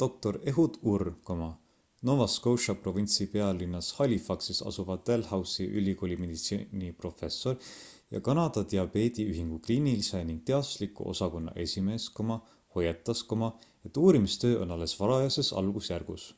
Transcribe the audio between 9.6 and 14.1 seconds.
kliinilise ning teadusliku osakonna esimees hoiatas et